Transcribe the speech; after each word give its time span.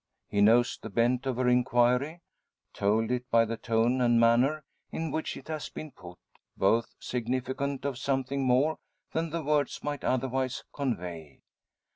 He 0.29 0.41
knows 0.41 0.79
the 0.81 0.89
bent 0.89 1.27
of 1.27 1.35
her 1.37 1.47
inquiry, 1.47 2.21
told 2.73 3.11
it 3.11 3.29
by 3.29 3.45
the 3.45 3.55
tone 3.55 4.01
and 4.01 4.19
manner 4.19 4.63
in 4.91 5.11
which 5.11 5.37
it 5.37 5.47
has 5.47 5.69
been 5.69 5.91
put 5.91 6.17
both 6.57 6.95
significant 6.97 7.85
of 7.85 7.99
something 7.99 8.41
more 8.43 8.79
than 9.11 9.29
the 9.29 9.43
words 9.43 9.83
might 9.83 10.03
otherwise 10.03 10.63
convey. 10.73 11.41